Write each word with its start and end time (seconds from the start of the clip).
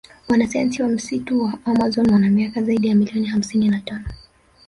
Wanasayansi 0.29 0.81
wa 0.83 0.89
msitu 0.89 1.41
wa 1.41 1.59
amazon 1.65 2.09
wana 2.13 2.29
miaka 2.29 2.63
zaidi 2.63 2.87
ya 2.87 2.95
million 2.95 3.25
hamsini 3.25 3.69
na 3.69 3.79
tano 3.81 4.05